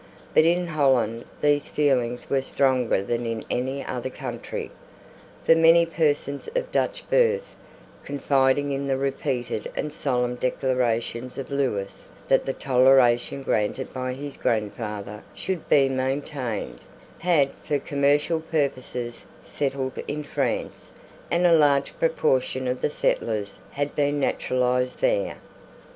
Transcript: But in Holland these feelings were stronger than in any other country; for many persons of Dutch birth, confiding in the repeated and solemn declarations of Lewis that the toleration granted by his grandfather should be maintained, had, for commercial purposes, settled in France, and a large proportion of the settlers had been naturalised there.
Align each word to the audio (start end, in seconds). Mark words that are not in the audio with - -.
But 0.33 0.45
in 0.45 0.65
Holland 0.65 1.25
these 1.41 1.69
feelings 1.69 2.27
were 2.27 2.41
stronger 2.41 3.03
than 3.03 3.27
in 3.27 3.43
any 3.51 3.85
other 3.85 4.09
country; 4.09 4.71
for 5.43 5.53
many 5.53 5.85
persons 5.85 6.49
of 6.55 6.71
Dutch 6.71 7.03
birth, 7.07 7.55
confiding 8.03 8.71
in 8.71 8.87
the 8.87 8.97
repeated 8.97 9.71
and 9.77 9.93
solemn 9.93 10.37
declarations 10.37 11.37
of 11.37 11.51
Lewis 11.51 12.07
that 12.29 12.45
the 12.45 12.53
toleration 12.53 13.43
granted 13.43 13.93
by 13.93 14.13
his 14.13 14.37
grandfather 14.37 15.21
should 15.35 15.69
be 15.69 15.87
maintained, 15.87 16.79
had, 17.19 17.51
for 17.63 17.77
commercial 17.77 18.39
purposes, 18.39 19.27
settled 19.43 19.99
in 20.07 20.23
France, 20.23 20.93
and 21.29 21.45
a 21.45 21.53
large 21.53 21.93
proportion 21.99 22.67
of 22.67 22.81
the 22.81 22.89
settlers 22.89 23.59
had 23.69 23.93
been 23.93 24.19
naturalised 24.19 24.99
there. 24.99 25.37